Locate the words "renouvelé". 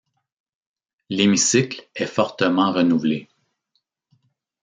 2.71-3.29